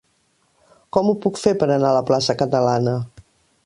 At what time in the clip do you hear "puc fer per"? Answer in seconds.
1.27-1.69